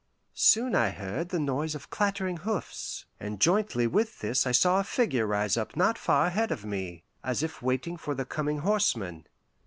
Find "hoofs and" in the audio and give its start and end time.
2.37-3.39